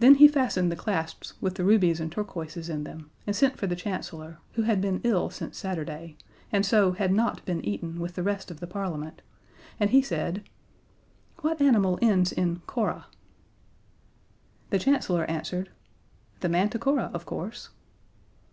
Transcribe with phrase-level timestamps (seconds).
[0.00, 3.68] Then he fastened the clasps with the rubies and turquoises in them and sent for
[3.68, 6.16] the Chancellor, who had been ill since Saturday,
[6.50, 9.22] and so had not been eaten with the rest of the Parliament,
[9.78, 10.42] and he said:
[11.42, 13.06] "What animal ends in 'cora'?"
[14.70, 15.70] The Chancellor answered:
[16.40, 17.68] "The Manticora, of course."